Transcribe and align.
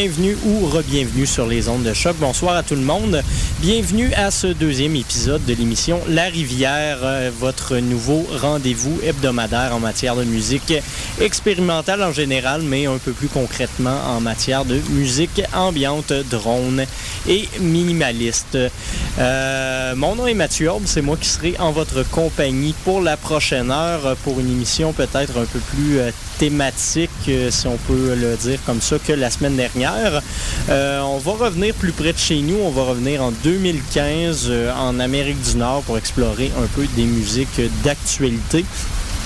Bienvenue 0.00 0.36
ou 0.46 0.64
re-bienvenue 0.66 1.26
sur 1.26 1.48
les 1.48 1.68
ondes 1.68 1.82
de 1.82 1.92
choc. 1.92 2.14
Bonsoir 2.20 2.54
à 2.54 2.62
tout 2.62 2.76
le 2.76 2.82
monde. 2.82 3.20
Bienvenue 3.58 4.12
à 4.14 4.30
ce 4.30 4.46
deuxième 4.46 4.94
épisode 4.94 5.44
de 5.44 5.52
l'émission 5.54 6.00
La 6.06 6.26
Rivière, 6.26 6.98
euh, 7.02 7.32
votre 7.36 7.78
nouveau 7.78 8.24
rendez-vous 8.40 8.96
hebdomadaire 9.02 9.74
en 9.74 9.80
matière 9.80 10.14
de 10.14 10.22
musique 10.22 10.72
expérimentale 11.20 12.02
en 12.02 12.12
général, 12.12 12.62
mais 12.62 12.86
un 12.86 12.98
peu 12.98 13.12
plus 13.12 13.28
concrètement 13.28 13.98
en 14.08 14.20
matière 14.20 14.64
de 14.64 14.80
musique 14.90 15.42
ambiante, 15.54 16.12
drone 16.30 16.84
et 17.28 17.48
minimaliste. 17.60 18.58
Euh, 19.18 19.94
mon 19.96 20.14
nom 20.14 20.26
est 20.26 20.34
Mathieu 20.34 20.68
Orbe, 20.68 20.84
c'est 20.86 21.02
moi 21.02 21.16
qui 21.16 21.28
serai 21.28 21.54
en 21.58 21.72
votre 21.72 22.08
compagnie 22.08 22.74
pour 22.84 23.00
la 23.00 23.16
prochaine 23.16 23.70
heure 23.70 24.16
pour 24.24 24.40
une 24.40 24.50
émission 24.50 24.92
peut-être 24.92 25.38
un 25.38 25.44
peu 25.44 25.58
plus 25.58 25.98
euh, 25.98 26.10
thématique, 26.38 27.10
euh, 27.28 27.50
si 27.50 27.66
on 27.66 27.76
peut 27.76 28.14
le 28.14 28.36
dire 28.36 28.58
comme 28.64 28.80
ça, 28.80 28.96
que 28.98 29.12
la 29.12 29.30
semaine 29.30 29.56
dernière. 29.56 30.22
On 30.68 31.18
va 31.18 31.32
revenir 31.32 31.74
plus 31.74 31.92
près 31.92 32.12
de 32.12 32.18
chez 32.18 32.40
nous, 32.40 32.58
on 32.62 32.70
va 32.70 32.82
revenir 32.82 33.22
en 33.22 33.32
2015 33.32 34.46
euh, 34.48 34.72
en 34.74 35.00
Amérique 35.00 35.40
du 35.42 35.56
Nord 35.56 35.82
pour 35.82 35.98
explorer 35.98 36.50
un 36.62 36.66
peu 36.66 36.86
des 36.94 37.04
musiques 37.04 37.60
d'actualité. 37.82 38.64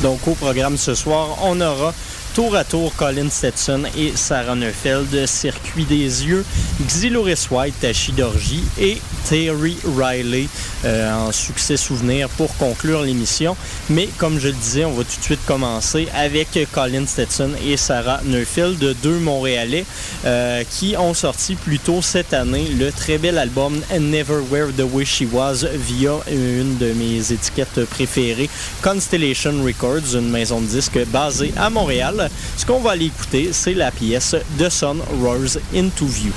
Donc 0.02 0.26
au 0.26 0.34
programme 0.34 0.76
ce 0.76 0.94
soir, 0.94 1.38
on 1.42 1.60
aura 1.60 1.94
tour 2.34 2.56
à 2.56 2.64
tour 2.64 2.92
Colin 2.96 3.30
Stetson 3.30 3.84
et 3.96 4.12
Sarah 4.16 4.56
Neufeld, 4.56 5.26
Circuit 5.26 5.84
des 5.84 6.26
yeux, 6.26 6.44
Xyloris 6.84 7.46
White, 7.50 7.78
Tachi 7.80 8.10
Dorji 8.12 8.64
et 8.80 8.98
Terry 9.28 9.76
Riley 9.96 10.48
euh, 10.84 11.12
en 11.12 11.32
succès 11.32 11.76
souvenir 11.76 12.28
pour 12.30 12.54
conclure 12.56 13.02
l'émission. 13.02 13.56
Mais 13.90 14.08
comme 14.18 14.38
je 14.38 14.48
le 14.48 14.54
disais, 14.54 14.84
on 14.84 14.92
va 14.92 15.04
tout 15.04 15.18
de 15.18 15.24
suite 15.24 15.44
commencer 15.46 16.08
avec 16.14 16.58
Colin 16.72 17.06
Stetson 17.06 17.50
et 17.64 17.76
Sarah 17.76 18.20
Neufeld, 18.24 18.96
deux 19.02 19.18
Montréalais 19.18 19.84
euh, 20.24 20.64
qui 20.70 20.96
ont 20.96 21.14
sorti 21.14 21.54
plus 21.54 21.78
tôt 21.78 22.02
cette 22.02 22.34
année 22.34 22.68
le 22.78 22.92
très 22.92 23.18
bel 23.18 23.38
album 23.38 23.80
Never 23.98 24.40
Where 24.50 24.68
the 24.76 24.84
Way 24.92 25.04
She 25.04 25.24
Was 25.32 25.64
via 25.74 26.12
une 26.30 26.78
de 26.78 26.92
mes 26.92 27.32
étiquettes 27.32 27.84
préférées, 27.86 28.50
Constellation 28.82 29.62
Records, 29.64 30.16
une 30.16 30.30
maison 30.30 30.60
de 30.60 30.66
disques 30.66 31.04
basée 31.06 31.52
à 31.56 31.70
Montréal. 31.70 32.30
Ce 32.56 32.66
qu'on 32.66 32.80
va 32.80 32.92
aller 32.92 33.06
écouter, 33.06 33.50
c'est 33.52 33.74
la 33.74 33.90
pièce 33.90 34.36
The 34.58 34.68
Sun 34.68 35.00
Roars 35.20 35.58
Into 35.74 36.06
View. 36.06 36.32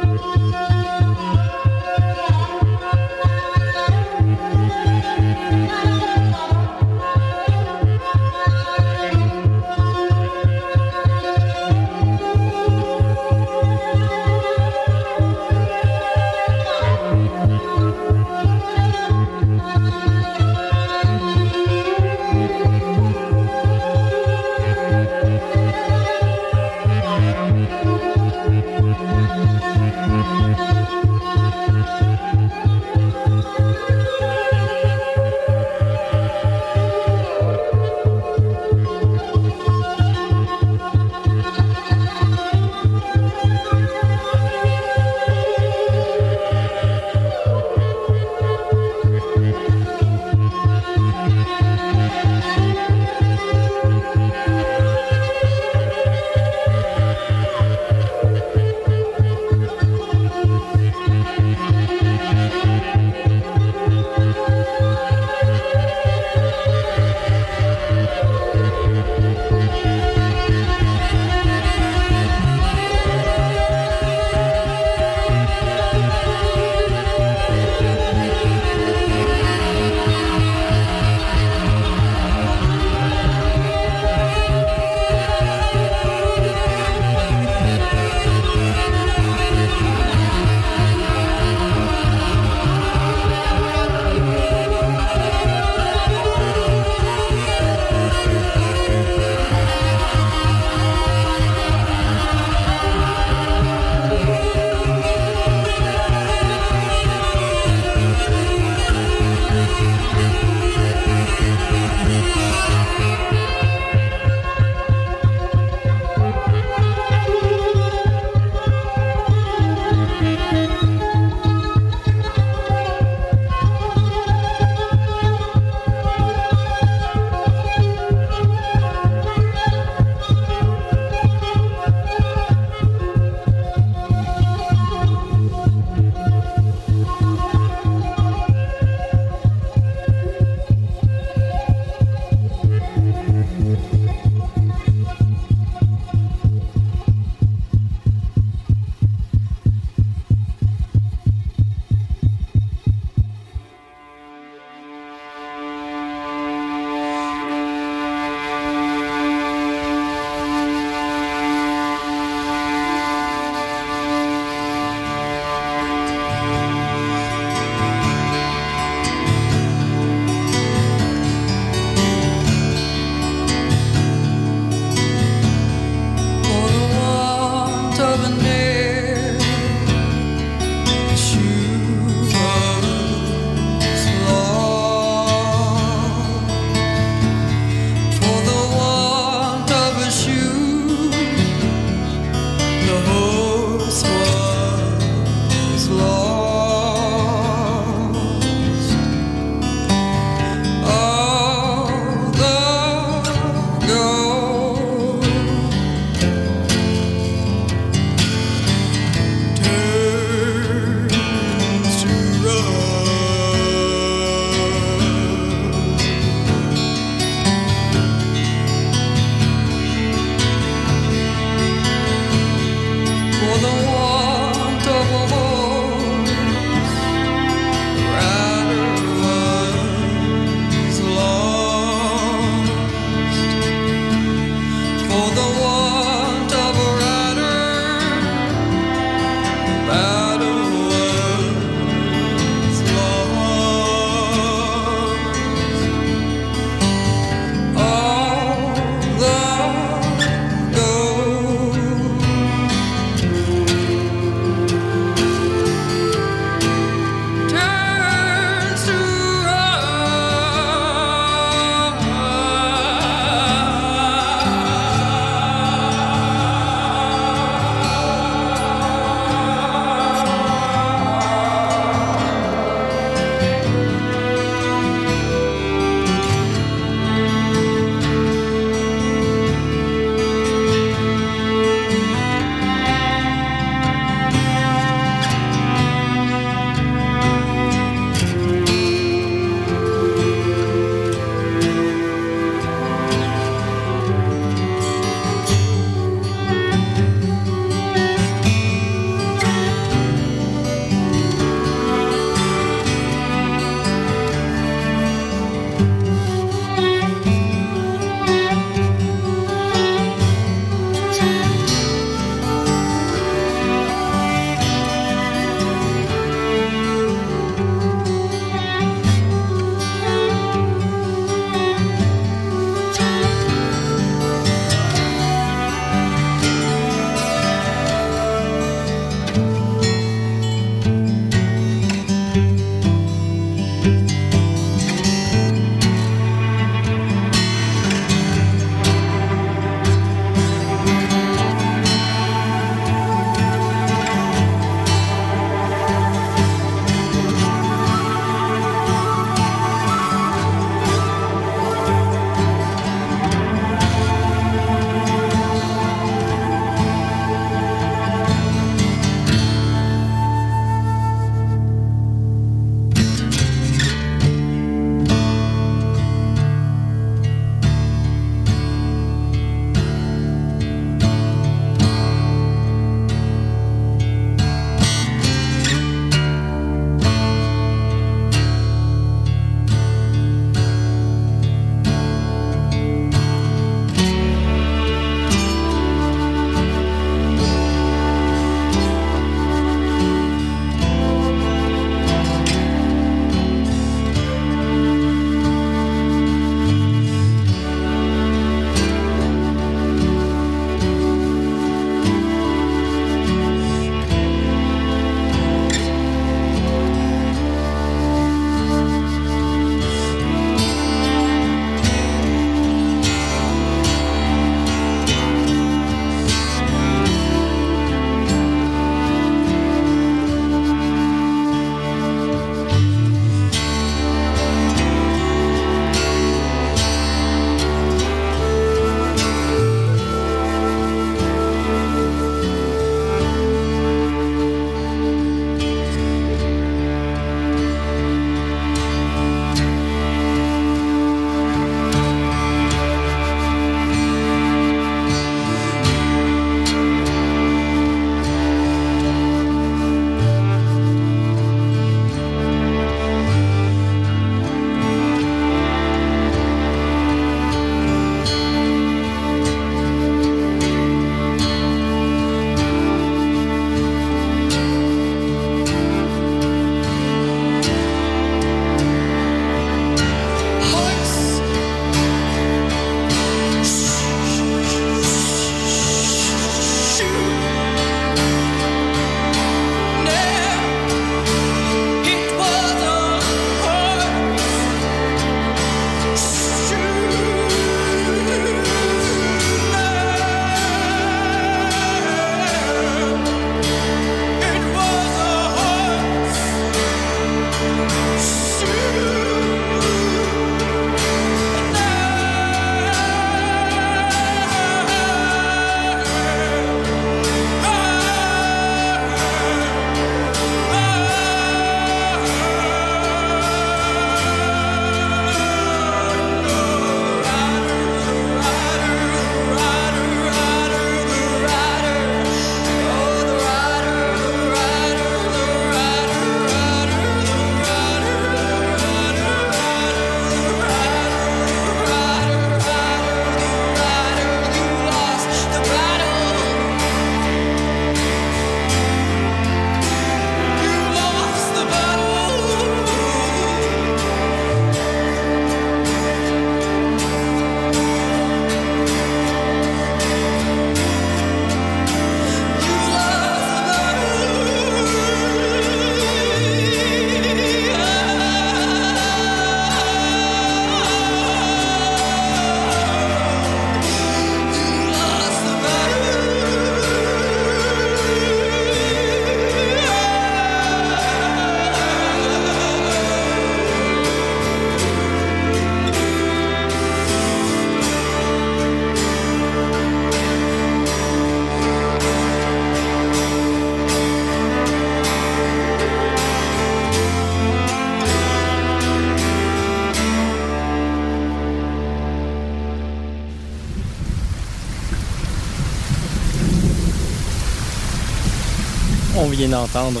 Vient 599.36 599.48
d'entendre 599.48 600.00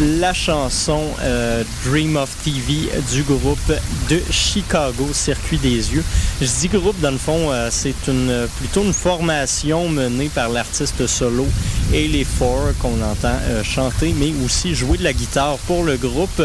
la 0.00 0.34
chanson 0.34 1.00
euh, 1.22 1.62
Dream 1.84 2.16
of 2.16 2.34
TV 2.42 2.90
du 3.12 3.22
groupe 3.22 3.72
de 4.10 4.20
Chicago, 4.30 5.08
Circuit 5.12 5.58
des 5.58 5.94
yeux. 5.94 6.04
Je 6.40 6.46
dis 6.46 6.68
groupe, 6.68 7.00
dans 7.00 7.12
le 7.12 7.18
fond, 7.18 7.52
euh, 7.52 7.68
c'est 7.70 7.94
une, 8.08 8.48
plutôt 8.58 8.82
une 8.82 8.92
formation 8.92 9.88
menée 9.88 10.28
par 10.28 10.48
l'artiste 10.48 11.06
solo 11.06 11.46
et 11.92 12.08
les 12.08 12.24
Four 12.24 12.72
qu'on 12.80 13.00
entend 13.02 13.36
euh, 13.48 13.62
chanter, 13.62 14.14
mais 14.18 14.32
aussi 14.44 14.74
jouer 14.74 14.98
de 14.98 15.04
la 15.04 15.12
guitare 15.12 15.58
pour 15.66 15.84
le 15.84 15.96
groupe. 15.96 16.42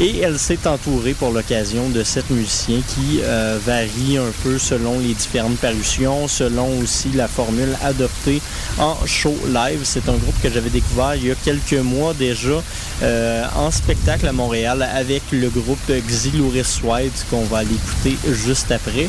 Et 0.00 0.18
elle 0.18 0.38
s'est 0.38 0.66
entourée 0.66 1.14
pour 1.14 1.32
l'occasion 1.32 1.88
de 1.88 2.02
sept 2.02 2.28
musiciens 2.30 2.80
qui 2.94 3.20
varient 3.66 4.18
un 4.18 4.32
peu 4.42 4.58
selon 4.58 4.98
les 5.00 5.12
différentes 5.12 5.58
parutions, 5.58 6.28
selon 6.28 6.80
aussi 6.80 7.10
la 7.10 7.28
formule 7.28 7.76
adoptée 7.82 8.40
en 8.78 8.96
show 9.06 9.34
live. 9.48 9.80
C'est 9.84 10.08
un 10.08 10.14
groupe 10.14 10.34
que 10.42 10.50
j'avais 10.50 10.70
découvert 10.70 11.14
il 11.14 11.26
y 11.26 11.30
a 11.30 11.34
quelques 11.34 11.74
mois 11.74 12.14
déjà. 12.14 12.62
Euh, 13.02 13.44
en 13.56 13.72
spectacle 13.72 14.28
à 14.28 14.32
Montréal 14.32 14.88
avec 14.94 15.22
le 15.32 15.48
groupe 15.48 15.90
Xilouris 15.90 16.80
White 16.84 17.26
qu'on 17.30 17.42
va 17.44 17.58
aller 17.58 17.74
écouter 17.74 18.16
juste 18.32 18.70
après 18.70 19.08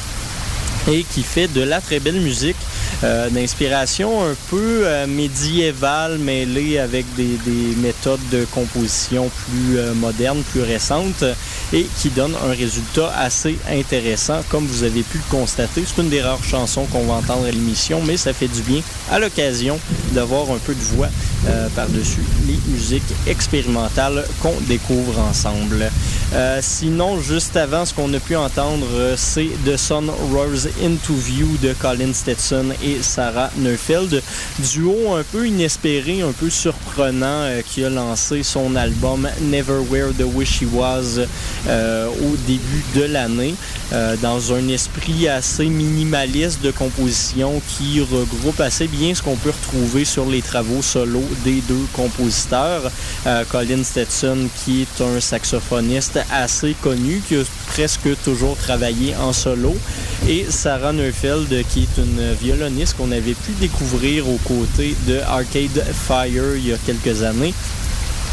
et 0.92 1.04
qui 1.04 1.22
fait 1.22 1.48
de 1.48 1.62
la 1.62 1.80
très 1.80 2.00
belle 2.00 2.20
musique 2.20 2.56
euh, 3.04 3.30
d'inspiration 3.30 4.24
un 4.24 4.36
peu 4.50 4.84
euh, 4.86 5.08
médiévale 5.08 6.18
mêlée 6.18 6.80
avec 6.80 7.06
des, 7.16 7.38
méthodes 7.82 8.20
de 8.32 8.46
composition 8.46 9.30
plus 9.30 9.80
modernes, 9.96 10.42
plus 10.52 10.62
récentes 10.62 11.24
et 11.74 11.86
qui 12.00 12.10
donne 12.10 12.34
un 12.48 12.52
résultat 12.52 13.12
assez 13.18 13.58
intéressant 13.70 14.42
comme 14.50 14.66
vous 14.66 14.84
avez 14.84 15.02
pu 15.02 15.18
le 15.18 15.24
constater. 15.30 15.84
C'est 15.86 16.02
une 16.02 16.10
des 16.10 16.22
rares 16.22 16.44
chansons 16.44 16.86
qu'on 16.86 17.04
va 17.04 17.16
entendre 17.16 17.46
à 17.46 17.52
l'émission 17.52 18.02
mais 18.06 18.18
ça 18.18 18.34
fait 18.34 18.48
du 18.48 18.62
bien 18.62 18.82
à 19.12 19.20
l'occasion 19.20 19.80
d'avoir 20.14 20.52
un 20.52 20.58
peu 20.58 20.74
de 20.74 20.82
voix 20.82 21.10
euh, 21.48 21.68
par-dessus 21.76 22.24
les 22.48 22.58
musiques 22.72 23.04
expérimentales 23.28 24.26
qu'on 24.42 24.54
découvre 24.62 25.20
ensemble. 25.20 25.92
Euh, 26.34 26.60
sinon, 26.62 27.20
juste 27.22 27.56
avant, 27.56 27.86
ce 27.86 27.94
qu'on 27.94 28.14
a 28.14 28.20
pu 28.20 28.36
entendre, 28.36 28.88
euh, 28.94 29.16
c'est 29.18 29.50
The 29.66 29.78
Sun 29.78 30.10
Rose 30.32 30.68
Into 30.84 31.14
View 31.14 31.58
de 31.62 31.74
Colin 31.74 32.14
Stetson 32.14 32.66
et 32.84 33.02
Sarah 33.02 33.50
Neufeld. 33.58 34.22
Duo 34.72 35.14
un 35.14 35.24
peu 35.24 35.48
inespéré, 35.48 36.22
un 36.22 36.32
peu 36.32 36.50
surprenant 36.50 37.48
qui 37.68 37.84
a 37.84 37.90
lancé 37.90 38.44
son 38.44 38.76
album 38.76 39.28
Never 39.42 39.80
Where 39.90 40.12
the 40.18 40.26
Wish 40.34 40.62
He 40.62 40.66
Was 40.72 41.20
au 41.68 42.36
début 42.48 42.84
de 42.96 43.04
l'année 43.04 43.56
dans 44.22 44.54
un 44.54 44.68
esprit 44.68 45.28
assez 45.28 45.66
minimaliste 45.66 46.62
de 46.62 46.72
composition 46.72 47.62
qui 47.68 48.02
regroupe 48.02 48.60
assez 48.60 48.88
bien 48.88 49.14
ce 49.14 49.22
qu'on 49.22 49.36
peut 49.36 49.52
retrouver 49.52 50.06
sur 50.06 50.26
les 50.26 50.42
travaux 50.42 50.82
solo 50.82 51.22
des 51.44 51.62
deux 51.68 51.86
compositeurs. 51.94 52.92
Euh, 53.26 53.44
Colin 53.50 53.84
Stetson, 53.84 54.50
qui 54.64 54.82
est 54.82 55.02
un 55.02 55.20
saxophoniste 55.20 56.20
assez 56.32 56.76
connu, 56.82 57.22
qui 57.28 57.36
a 57.36 57.44
presque 57.68 58.10
toujours 58.24 58.56
travaillé 58.58 59.16
en 59.16 59.34
solo, 59.34 59.76
et 60.28 60.46
Sarah 60.50 60.94
Neufeld, 60.94 61.50
qui 61.70 61.84
est 61.84 62.02
une 62.02 62.34
violoniste 62.34 62.96
qu'on 62.98 63.12
avait 63.12 63.34
pu 63.34 63.52
découvrir 63.60 64.28
aux 64.30 64.40
côtés 64.46 64.96
de 65.08 65.20
Arcade 65.20 65.84
Fire 65.94 66.56
il 66.56 66.68
y 66.68 66.74
a 66.74 66.78
quelques 66.86 67.24
années 67.24 67.54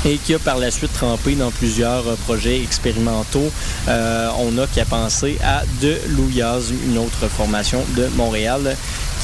et 0.06 0.16
qui 0.16 0.32
a 0.32 0.38
par 0.38 0.56
la 0.56 0.70
suite 0.70 0.94
trempé 0.94 1.34
dans 1.34 1.50
plusieurs 1.50 2.02
projets 2.24 2.62
expérimentaux. 2.62 3.52
Euh, 3.86 4.30
on 4.38 4.56
a 4.56 4.66
qu'à 4.66 4.86
penser 4.86 5.36
à 5.44 5.62
De 5.82 5.94
Louyaz, 6.16 6.72
une 6.86 6.96
autre 6.96 7.28
formation 7.28 7.84
de 7.96 8.06
Montréal 8.16 8.76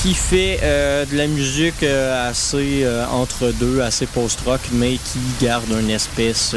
qui 0.03 0.15
fait 0.15 0.61
euh, 0.63 1.05
de 1.07 1.17
la 1.17 1.27
musique 1.27 1.83
euh, 1.83 2.31
assez 2.31 2.83
euh, 2.85 3.07
entre 3.11 3.53
deux, 3.53 3.81
assez 3.81 4.07
post-rock, 4.07 4.61
mais 4.73 4.93
qui 4.93 5.19
garde 5.41 5.71
une 5.81 5.91
espèce 5.91 6.55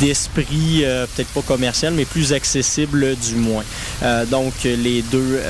d'esprit, 0.00 0.84
peut-être 1.16 1.28
pas 1.28 1.42
commercial, 1.42 1.92
mais 1.94 2.04
plus 2.04 2.32
accessible 2.32 3.16
du 3.16 3.36
moins. 3.36 3.64
donc 4.30 4.52
les 4.64 5.02
deux, 5.02 5.40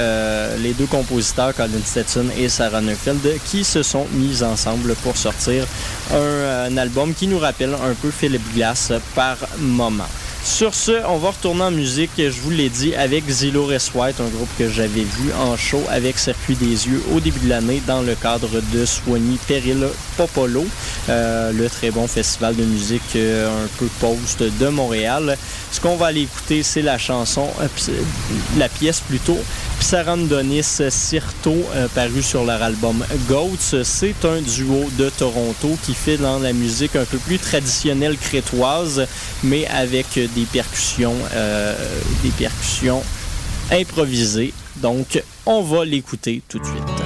les 0.59 0.73
deux 0.73 0.87
compositeurs, 0.87 1.55
Colin 1.55 1.81
Stetson 1.85 2.27
et 2.39 2.49
Sarah 2.49 2.81
Neufeld, 2.81 3.21
qui 3.45 3.65
se 3.65 3.83
sont 3.83 4.07
mis 4.13 4.43
ensemble 4.43 4.95
pour 4.97 5.17
sortir 5.17 5.65
un, 6.13 6.71
un 6.71 6.77
album 6.77 7.15
qui 7.15 7.27
nous 7.27 7.39
rappelle 7.39 7.75
un 7.75 7.95
peu 8.01 8.11
Philip 8.11 8.43
Glass 8.55 8.93
par 9.15 9.37
moment. 9.59 10.09
Sur 10.49 10.75
ce, 10.75 11.05
on 11.07 11.19
va 11.19 11.31
retourner 11.31 11.63
en 11.63 11.71
musique, 11.71 12.11
je 12.17 12.41
vous 12.41 12.51
l'ai 12.51 12.71
dit, 12.71 12.95
avec 12.95 13.29
Zillow 13.29 13.67
White, 13.67 14.17
un 14.19 14.29
groupe 14.29 14.49
que 14.59 14.69
j'avais 14.69 15.03
vu 15.03 15.31
en 15.39 15.57
show 15.59 15.81
avec 15.91 16.19
Circuit 16.19 16.57
des 16.57 16.89
Yeux 16.89 17.03
au 17.15 17.21
début 17.21 17.39
de 17.41 17.51
l'année 17.51 17.83
dans 17.87 18.01
le 18.01 18.15
cadre 18.15 18.49
de 18.73 18.85
Soigny 18.87 19.39
Peril 19.47 19.87
Popolo, 20.17 20.65
euh, 21.11 21.53
le 21.53 21.69
très 21.69 21.91
bon 21.91 22.09
festival 22.09 22.57
de 22.57 22.65
musique 22.65 23.15
euh, 23.15 23.65
un 23.65 23.69
peu 23.79 23.87
post 24.01 24.43
de 24.43 24.69
Montréal. 24.69 25.37
Ce 25.71 25.81
qu'on 25.81 25.97
va 25.97 26.07
aller 26.07 26.23
écouter, 26.23 26.63
c'est 26.63 26.83
la 26.83 26.97
chanson, 26.97 27.47
euh, 27.61 27.69
la 28.57 28.71
pièce 28.71 29.01
plutôt, 29.01 29.39
Psarandonis 29.81 30.83
Sirto, 30.91 31.55
paru 31.95 32.23
sur 32.23 32.45
leur 32.45 32.63
album 32.63 33.05
Goats. 33.29 33.83
C'est 33.85 34.25
un 34.25 34.41
duo 34.41 34.89
de 34.99 35.09
Toronto 35.11 35.79
qui 35.83 35.95
fait 35.95 36.17
dans 36.17 36.39
la 36.39 36.53
musique 36.53 36.97
un 36.97 37.05
peu 37.05 37.19
plus 37.19 37.39
traditionnelle 37.39 38.17
crétoise, 38.17 39.07
mais 39.43 39.67
avec 39.69 40.07
des 40.15 40.45
percussions, 40.53 41.17
des 42.23 42.31
percussions 42.31 43.03
improvisées. 43.71 44.53
Donc, 44.77 45.23
on 45.47 45.63
va 45.63 45.85
l'écouter 45.85 46.43
tout 46.49 46.59
de 46.59 46.65
suite. 46.65 46.98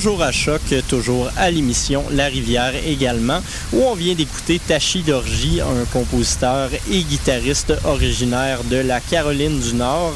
Toujours 0.00 0.22
à 0.22 0.32
choc, 0.32 0.62
toujours 0.88 1.30
à 1.36 1.50
l'émission 1.50 2.02
La 2.12 2.24
Rivière 2.24 2.72
également, 2.86 3.42
où 3.70 3.82
on 3.82 3.94
vient 3.94 4.14
d'écouter 4.14 4.58
Tachi 4.58 5.02
Dorji, 5.02 5.60
un 5.60 5.84
compositeur 5.92 6.70
et 6.90 7.02
guitariste 7.02 7.74
originaire 7.84 8.64
de 8.64 8.76
la 8.76 9.00
Caroline 9.00 9.60
du 9.60 9.74
Nord, 9.74 10.14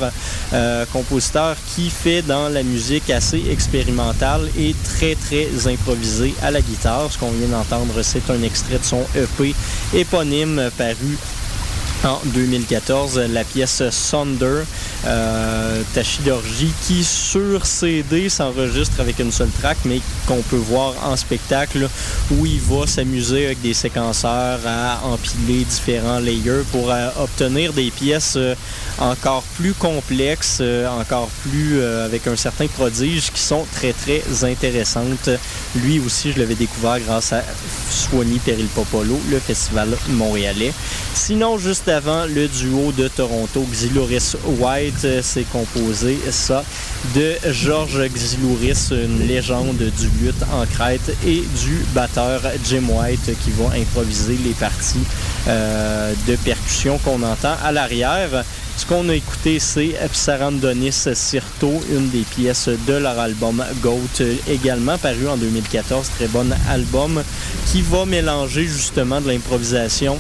euh, 0.55 0.87
compositeur 0.91 1.55
qui 1.75 1.91
fait 1.91 2.23
dans 2.23 2.49
la 2.49 2.63
musique 2.63 3.11
assez 3.11 3.43
expérimentale 3.51 4.49
et 4.59 4.75
très 4.85 5.17
très 5.17 5.49
improvisé 5.71 6.35
à 6.41 6.51
la 6.51 6.63
guitare. 6.63 7.13
Ce 7.13 7.19
qu'on 7.19 7.33
vient 7.33 7.49
d'entendre, 7.49 8.01
c'est 8.01 8.31
un 8.31 8.43
extrait 8.43 8.79
de 8.79 8.85
son 8.85 9.05
EP 9.15 9.55
éponyme 9.93 10.71
paru 10.79 11.19
en 12.05 12.21
2014, 12.25 13.19
la 13.33 13.45
pièce 13.45 13.83
Sonder, 13.91 14.65
euh, 15.07 15.83
Tachidorji, 15.93 16.73
qui 16.87 17.05
sur 17.05 17.67
CD 17.67 18.29
s'enregistre 18.29 19.01
avec 19.01 19.19
une 19.19 19.33
seule 19.33 19.51
track, 19.61 19.79
mais 19.85 20.01
qu'on 20.27 20.43
peut 20.43 20.57
voir 20.57 20.95
en 21.05 21.17
spectacle, 21.17 21.89
où 22.31 22.47
il 22.47 22.61
va 22.61 22.87
s'amuser 22.87 23.47
avec 23.47 23.61
des 23.61 23.75
séquenceurs 23.75 24.61
à 24.67 25.01
empiler 25.05 25.65
différents 25.65 26.19
layers 26.19 26.65
pour 26.73 26.91
euh, 26.91 27.09
obtenir 27.19 27.73
des 27.73 27.91
pièces 27.91 28.35
euh, 28.37 28.55
encore 29.05 29.43
plus 29.57 29.75
complexes, 29.75 30.59
euh, 30.61 30.89
encore 30.89 31.29
plus 31.43 31.79
euh, 31.79 32.07
avec 32.07 32.27
un 32.27 32.37
certain 32.37 32.67
prodige, 32.67 33.31
qui 33.31 33.41
sont 33.41 33.65
très 33.75 33.93
très 33.93 34.23
intéressantes. 34.45 35.29
Lui 35.77 36.01
aussi, 36.01 36.33
je 36.33 36.39
l'avais 36.39 36.55
découvert 36.55 36.99
grâce 37.01 37.33
à 37.33 37.43
Swanee 37.91 38.39
Peril 38.39 38.67
Popolo, 38.67 39.21
le 39.31 39.39
festival 39.39 39.89
montréalais. 40.09 40.73
Sinon, 41.13 41.59
juste 41.59 41.89
avant, 41.89 42.25
le 42.25 42.49
duo 42.49 42.93
de 42.93 43.09
Toronto, 43.09 43.67
Xilouris 43.71 44.37
White, 44.59 45.05
euh, 45.05 45.23
s'est 45.23 45.47
composé, 45.53 46.19
ça, 46.31 46.65
de 47.15 47.35
Georges 47.51 48.09
Xilouris, 48.09 48.91
une 48.91 49.27
légende 49.27 49.77
du 49.77 50.09
lutte 50.25 50.43
en 50.53 50.65
crête, 50.65 51.15
et 51.27 51.43
du 51.63 51.85
batteur 51.95 52.41
Jim 52.67 52.85
White 52.89 53.37
qui 53.45 53.51
va 53.51 53.77
improviser 53.77 54.39
les 54.45 54.53
parties 54.53 55.05
de 55.47 56.37
percussion 56.37 56.99
qu'on 56.99 57.23
entend 57.23 57.55
à 57.63 57.71
l'arrière. 57.71 58.45
Ce 58.77 58.87
qu'on 58.87 59.09
a 59.09 59.15
écouté, 59.15 59.59
c'est 59.61 59.97
Psarandonis 60.13 61.09
Sirto, 61.15 61.81
une 61.91 62.11
des 62.11 62.23
pièces 62.23 62.69
de 62.69 62.95
leur 62.95 63.19
album 63.19 63.65
Goat, 63.81 64.25
également 64.49 64.99
paru 64.99 65.29
en 65.29 65.37
2014. 65.37 66.11
Très 66.17 66.27
bon 66.27 66.53
album 66.69 67.23
qui 67.71 67.83
va 67.83 68.05
mélanger 68.05 68.67
justement 68.67 69.21
de 69.21 69.29
l'improvisation 69.29 70.19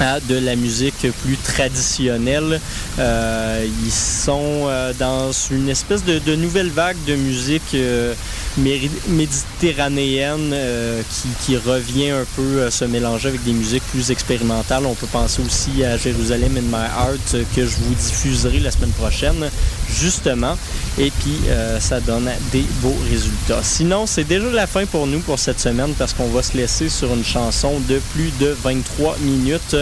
à 0.00 0.18
de 0.20 0.36
la 0.36 0.56
musique 0.56 1.06
plus 1.22 1.36
traditionnelle. 1.36 2.60
Euh, 2.98 3.66
ils 3.84 3.92
sont 3.92 4.66
euh, 4.66 4.92
dans 4.98 5.30
une 5.50 5.68
espèce 5.68 6.04
de, 6.04 6.34
nouvelle 6.36 6.70
vague 6.70 6.96
de 7.06 7.14
musique 7.14 7.74
euh, 7.74 8.14
méditerranéenne 8.56 10.50
euh, 10.52 11.02
qui, 11.44 11.56
revient 11.56 12.10
un 12.10 12.24
peu 12.36 12.64
à 12.64 12.70
se 12.70 12.84
mélanger 12.84 13.28
avec 13.28 13.42
des 13.44 13.52
musiques 13.52 13.82
plus 13.90 14.10
expérimentales. 14.10 14.86
On 14.86 14.94
peut 14.94 15.06
penser 15.06 15.42
aussi 15.44 15.84
à 15.84 15.96
Jérusalem 15.96 16.56
in 16.56 16.62
My 16.62 16.84
Heart 16.84 17.36
que 17.54 17.66
je 17.66 17.76
vous 17.76 17.94
diffuserai 17.94 18.60
la 18.60 18.70
semaine 18.70 18.92
prochaine, 18.92 19.50
justement. 19.92 20.56
Et 20.98 21.10
puis, 21.10 21.36
euh, 21.48 21.80
ça 21.80 22.00
donne 22.00 22.30
des 22.52 22.64
beaux 22.82 22.96
résultats. 23.10 23.62
Sinon, 23.62 24.06
c'est 24.06 24.24
déjà 24.24 24.50
la 24.50 24.66
fin 24.66 24.84
pour 24.86 25.06
nous 25.06 25.20
pour 25.20 25.38
cette 25.38 25.60
semaine 25.60 25.92
parce 25.98 26.12
qu'on 26.12 26.28
va 26.28 26.42
se 26.42 26.56
laisser 26.56 26.88
sur 26.88 27.14
une 27.14 27.24
chanson 27.24 27.80
de 27.88 28.00
plus 28.12 28.32
de 28.40 28.56
23 28.62 29.16
minutes. 29.20 29.76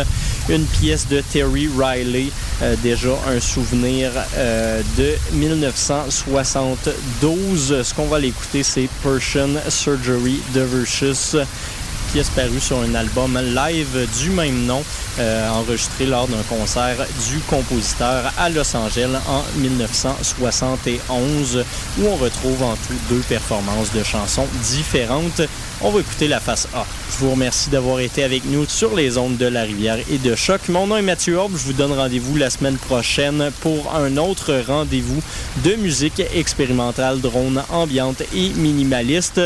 Une 0.49 0.65
pièce 0.65 1.09
de 1.09 1.23
Terry 1.33 1.69
Riley, 1.77 2.27
euh, 2.63 2.77
déjà 2.83 3.11
un 3.29 3.41
souvenir 3.41 4.11
euh, 4.37 4.81
de 4.97 5.15
1972. 5.33 7.83
Ce 7.83 7.95
qu'on 7.95 8.07
va 8.07 8.19
l'écouter, 8.19 8.58
c'est 8.63 8.89
Persian 9.03 9.49
Surgery 9.69 10.41
de 10.55 10.61
Versus 10.61 11.37
pièce 12.13 12.31
parue 12.31 12.61
sur 12.61 12.81
un 12.81 12.95
album 12.95 13.39
live 13.39 14.09
du 14.19 14.31
même 14.31 14.65
nom, 14.65 14.83
euh, 15.19 15.51
enregistré 15.51 16.07
lors 16.07 16.27
d'un 16.27 16.43
concert 16.49 16.97
du 17.29 17.39
compositeur 17.41 18.33
à 18.39 18.49
Los 18.49 18.75
Angeles 18.75 19.19
en 19.29 19.45
1971, 19.59 21.65
où 21.99 22.07
on 22.07 22.17
retrouve 22.17 22.63
en 22.63 22.77
tout 22.77 22.95
deux 23.11 23.21
performances 23.29 23.93
de 23.93 24.03
chansons 24.03 24.47
différentes. 24.63 25.43
On 25.81 25.91
va 25.93 26.01
écouter 26.01 26.27
la 26.27 26.41
face 26.41 26.67
A. 26.75 26.85
Je 27.13 27.25
vous 27.25 27.31
remercie 27.31 27.71
d'avoir 27.71 28.01
été 28.01 28.25
avec 28.25 28.45
nous 28.47 28.67
sur 28.67 28.97
les 28.97 29.17
ondes 29.17 29.37
de 29.37 29.47
la 29.47 29.63
rivière 29.63 29.99
et 30.11 30.19
de 30.19 30.35
choc. 30.35 30.63
Mon 30.69 30.89
nom 30.89 30.97
est 30.97 31.03
Mathieu 31.03 31.37
Orbe. 31.37 31.53
Je 31.57 31.63
vous 31.63 31.73
donne 31.73 31.93
rendez-vous 31.93 32.37
la 32.37 32.51
semaine 32.51 32.77
prochaine 32.77 33.53
pour 33.61 33.95
un 33.95 34.17
autre 34.17 34.61
rendez-vous 34.67 35.23
de 35.63 35.77
musique 35.77 36.21
expérimentale, 36.35 37.21
drone, 37.21 37.63
ambiante 37.71 38.23
et 38.35 38.49
minimaliste 38.57 39.41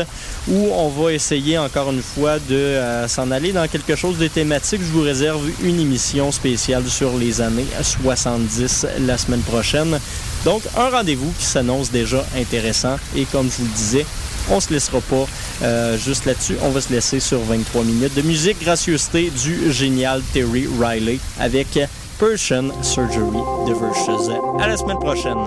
où 0.47 0.69
on 0.73 0.89
va 0.89 1.13
essayer 1.13 1.59
encore 1.59 1.91
une 1.91 2.01
fois 2.01 2.39
de 2.39 2.55
euh, 2.55 3.07
s'en 3.07 3.29
aller 3.29 3.51
dans 3.51 3.67
quelque 3.67 3.95
chose 3.95 4.17
de 4.17 4.27
thématique. 4.27 4.81
Je 4.81 4.91
vous 4.91 5.03
réserve 5.03 5.47
une 5.61 5.79
émission 5.79 6.31
spéciale 6.31 6.87
sur 6.87 7.15
les 7.15 7.41
années 7.41 7.67
70 7.79 8.87
la 9.01 9.19
semaine 9.19 9.41
prochaine. 9.41 9.99
Donc 10.45 10.63
un 10.75 10.89
rendez-vous 10.89 11.31
qui 11.37 11.45
s'annonce 11.45 11.91
déjà 11.91 12.25
intéressant 12.35 12.97
et 13.15 13.25
comme 13.25 13.51
je 13.51 13.57
vous 13.57 13.65
le 13.65 13.75
disais, 13.75 14.05
on 14.49 14.59
se 14.59 14.71
laissera 14.73 14.99
pas 15.01 15.25
euh, 15.63 15.97
juste 15.97 16.25
là-dessus. 16.25 16.55
On 16.61 16.69
va 16.69 16.81
se 16.81 16.91
laisser 16.91 17.19
sur 17.19 17.39
23 17.39 17.83
minutes 17.83 18.15
de 18.15 18.21
musique 18.21 18.61
gracieuseté 18.61 19.31
du 19.43 19.71
génial 19.71 20.21
Terry 20.33 20.67
Riley 20.79 21.19
avec 21.39 21.79
Persian 22.19 22.69
Surgery 22.81 23.41
de. 23.67 24.61
À 24.61 24.67
la 24.67 24.77
semaine 24.77 24.99
prochaine. 24.99 25.37